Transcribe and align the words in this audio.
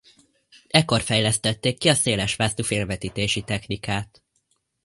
Ekkor 0.67 1.01
fejlesztették 1.01 1.77
ki 1.77 1.89
a 1.89 1.93
szélesvásznú 1.93 2.63
filmvetítési 2.63 3.41
technikát. 3.41 4.23